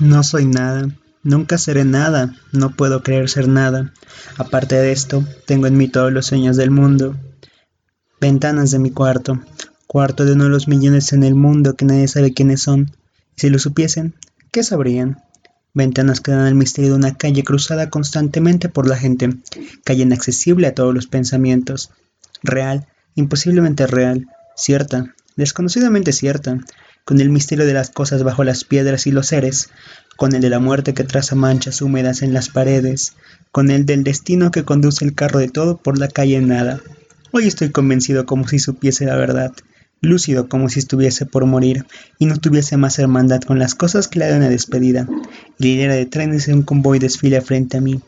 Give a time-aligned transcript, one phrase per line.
[0.00, 0.88] No soy nada.
[1.22, 2.34] Nunca seré nada.
[2.52, 3.92] No puedo creer ser nada.
[4.36, 7.16] Aparte de esto, tengo en mí todos los sueños del mundo.
[8.20, 9.40] Ventanas de mi cuarto.
[9.86, 12.90] Cuarto de uno de los millones en el mundo que nadie sabe quiénes son.
[13.36, 14.14] Si lo supiesen,
[14.50, 15.22] ¿qué sabrían?
[15.74, 19.30] Ventanas que dan el misterio de una calle cruzada constantemente por la gente,
[19.84, 21.90] calle inaccesible a todos los pensamientos,
[22.42, 22.86] real,
[23.16, 26.60] imposiblemente real, cierta, desconocidamente cierta,
[27.04, 29.70] con el misterio de las cosas bajo las piedras y los seres,
[30.16, 33.14] con el de la muerte que traza manchas húmedas en las paredes,
[33.52, 36.80] con el del destino que conduce el carro de todo por la calle nada.
[37.32, 39.52] Hoy estoy convencido como si supiese la verdad,
[40.00, 41.84] lúcido como si estuviese por morir
[42.18, 45.08] y no tuviese más hermandad con las cosas que la de una despedida.
[45.58, 48.00] La hilera de trenes de un convoy desfila frente a mí.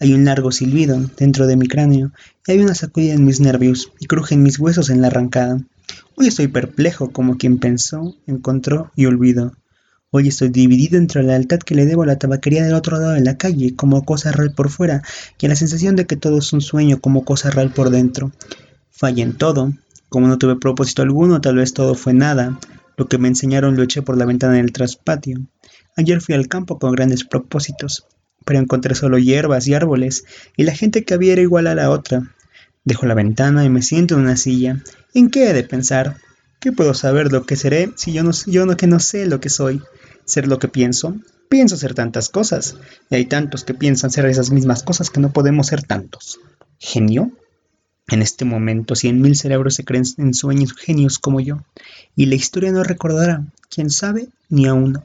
[0.00, 2.10] Hay un largo silbido dentro de mi cráneo
[2.46, 5.58] y hay una sacudida en mis nervios y crujen mis huesos en la arrancada.
[6.16, 9.56] Hoy estoy perplejo como quien pensó, encontró y olvidó.
[10.10, 13.14] Hoy estoy dividido entre la lealtad que le debo a la tabaquería del otro lado
[13.14, 15.02] de la calle como cosa real por fuera
[15.40, 18.30] y la sensación de que todo es un sueño como cosa real por dentro.
[18.92, 19.72] Falla en todo.
[20.08, 22.60] Como no tuve propósito alguno, tal vez todo fue nada.
[22.96, 25.40] Lo que me enseñaron lo eché por la ventana del traspatio.
[25.96, 28.06] Ayer fui al campo con grandes propósitos,
[28.44, 30.24] pero encontré solo hierbas y árboles,
[30.56, 32.30] y la gente que había era igual a la otra.
[32.84, 34.82] Dejo la ventana y me siento en una silla.
[35.14, 36.18] ¿En qué he de pensar?
[36.60, 39.40] ¿Qué puedo saber lo que seré si yo no, yo no que no sé lo
[39.40, 39.82] que soy?
[40.26, 41.16] ¿Ser lo que pienso?
[41.48, 42.76] Pienso ser tantas cosas,
[43.10, 46.40] y hay tantos que piensan ser esas mismas cosas que no podemos ser tantos.
[46.78, 47.32] ¿Genio?
[48.08, 51.62] En este momento, cien mil cerebros se creen en sueños genios como yo,
[52.16, 55.04] y la historia no recordará, quién sabe, ni a uno.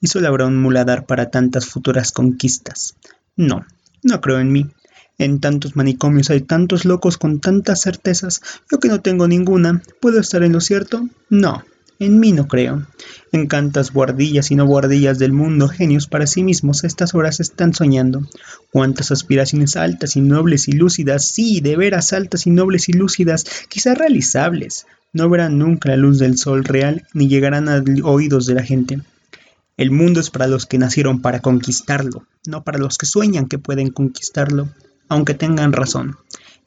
[0.00, 2.96] Y solo habrá un muladar para tantas futuras conquistas.
[3.36, 3.64] No,
[4.02, 4.70] no creo en mí.
[5.18, 8.40] En tantos manicomios hay tantos locos con tantas certezas.
[8.70, 11.08] Yo que no tengo ninguna, ¿puedo estar en lo cierto?
[11.28, 11.62] No,
[11.98, 12.86] en mí no creo.
[13.30, 17.74] En cantas guardillas y no guardillas del mundo, genios para sí mismos, estas horas están
[17.74, 18.26] soñando.
[18.72, 23.44] Cuántas aspiraciones altas y nobles y lúcidas, sí, de veras altas y nobles y lúcidas,
[23.68, 24.86] quizás realizables.
[25.12, 29.00] No verán nunca la luz del sol real ni llegarán a oídos de la gente.
[29.76, 33.58] El mundo es para los que nacieron para conquistarlo, no para los que sueñan que
[33.58, 34.68] pueden conquistarlo
[35.12, 36.16] aunque tengan razón.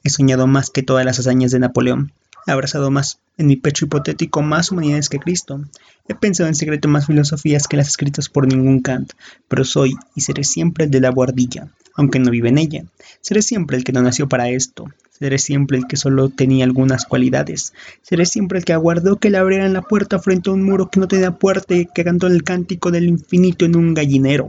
[0.04, 2.12] He soñado más que todas las hazañas de Napoleón.
[2.46, 5.64] He abrazado más en mi pecho hipotético más humanidades que Cristo.
[6.06, 9.14] He pensado en secreto más filosofías que las escritas por ningún Kant,
[9.48, 12.84] pero soy y seré siempre el de la guardilla, aunque no vive en ella.
[13.20, 14.84] Seré siempre el que no nació para esto.
[15.10, 17.72] Seré siempre el que solo tenía algunas cualidades.
[18.02, 21.00] Seré siempre el que aguardó que le abrieran la puerta frente a un muro que
[21.00, 24.46] no tenía puerta y que cantó el cántico del infinito en un gallinero.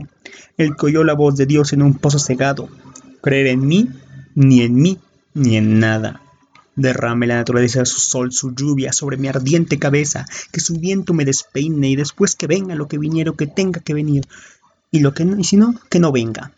[0.56, 2.68] El que oyó la voz de Dios en un pozo cegado
[3.34, 3.88] en mí,
[4.34, 4.98] ni en mí,
[5.34, 6.22] ni en nada.
[6.76, 11.24] Derrame la naturaleza su sol, su lluvia sobre mi ardiente cabeza, que su viento me
[11.24, 14.26] despeine y después que venga lo que viniera que tenga que venir,
[14.90, 16.52] y lo que no, y si no, que no venga.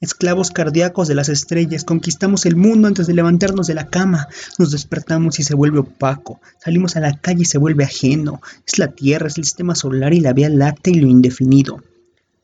[0.00, 4.26] Esclavos cardíacos de las estrellas, conquistamos el mundo antes de levantarnos de la cama,
[4.58, 8.78] nos despertamos y se vuelve opaco, salimos a la calle y se vuelve ajeno, es
[8.78, 11.84] la Tierra, es el sistema solar y la Vía Láctea y lo indefinido.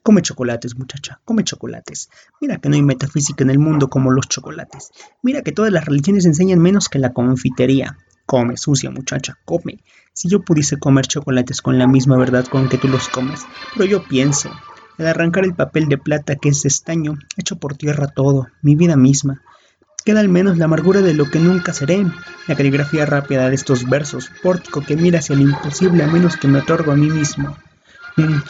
[0.02, 2.08] Come chocolates, muchacha, come chocolates.
[2.40, 4.90] Mira que no hay metafísica en el mundo como los chocolates.
[5.22, 7.98] Mira que todas las religiones enseñan menos que la confitería.
[8.24, 9.82] Come, sucia muchacha, come.
[10.12, 13.44] Si yo pudiese comer chocolates con la misma verdad con que tú los comes,
[13.74, 14.50] pero yo pienso,
[14.98, 18.96] al arrancar el papel de plata que es estaño, hecho por tierra todo, mi vida
[18.96, 19.42] misma,
[20.04, 22.06] queda al menos la amargura de lo que nunca seré,
[22.46, 26.48] la caligrafía rápida de estos versos, pórtico que mira hacia el imposible a menos que
[26.48, 27.56] me otorgo a mí mismo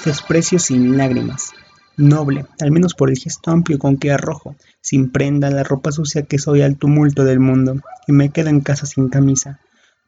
[0.04, 1.52] desprecio sin lágrimas,
[1.96, 6.22] noble, al menos por el gesto amplio con que arrojo, sin prenda, la ropa sucia
[6.22, 9.60] que soy al tumulto del mundo, y me quedo en casa sin camisa.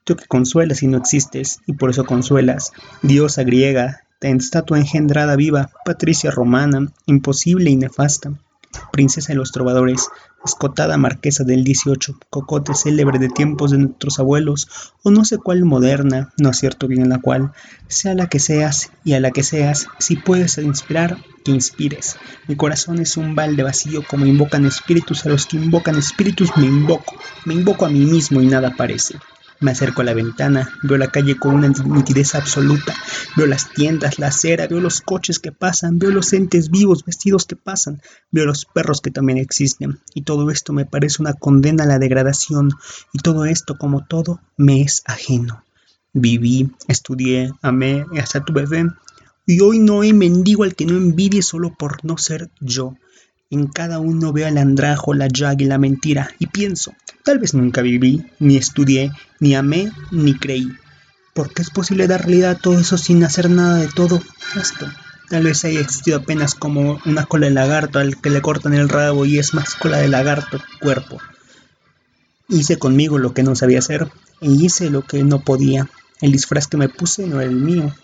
[0.04, 2.72] Tú que consuelas y no existes, y por eso consuelas,
[3.02, 8.32] diosa griega, estatua engendrada viva, patricia romana, imposible y nefasta,
[8.92, 10.08] princesa de los trovadores,
[10.44, 15.64] escotada marquesa del 18, cocote célebre de tiempos de nuestros abuelos, o no sé cuál
[15.64, 17.52] moderna, no acierto bien en la cual,
[17.88, 22.16] sea la que seas y a la que seas, si puedes inspirar, que inspires.
[22.48, 26.66] Mi corazón es un balde vacío como invocan espíritus a los que invocan espíritus me
[26.66, 29.16] invoco, me invoco a mí mismo y nada parece.
[29.62, 32.94] Me acerco a la ventana, veo la calle con una nitidez absoluta,
[33.36, 37.44] veo las tiendas, la acera, veo los coches que pasan, veo los entes vivos vestidos
[37.44, 41.84] que pasan, veo los perros que también existen, y todo esto me parece una condena
[41.84, 42.70] a la degradación,
[43.12, 45.62] y todo esto, como todo, me es ajeno.
[46.14, 48.86] Viví, estudié, amé, hasta tuve fe,
[49.46, 52.96] y hoy no hay mendigo al que no envidie solo por no ser yo.
[53.50, 57.54] En cada uno veo el andrajo, la llaga y la mentira, y pienso, tal vez
[57.54, 60.68] nunca viví, ni estudié, ni amé, ni creí.
[61.34, 64.20] ¿Por qué es posible dar realidad a todo eso sin hacer nada de todo
[64.60, 64.86] esto?
[65.28, 68.88] Tal vez haya existido apenas como una cola de lagarto al que le cortan el
[68.88, 71.18] rabo y es más cola de lagarto cuerpo.
[72.48, 74.08] Hice conmigo lo que no sabía hacer
[74.40, 75.88] y hice lo que no podía.
[76.20, 77.94] El disfraz que me puse no era el mío,